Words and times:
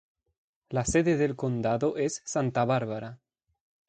La 0.69 0.83
sede 0.83 1.15
del 1.15 1.35
condado 1.35 1.95
es 1.95 2.23
Santa 2.25 2.65
Bárbara. 2.65 3.19